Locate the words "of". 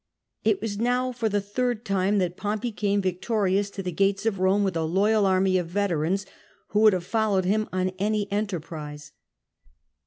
4.25-4.37, 5.59-5.67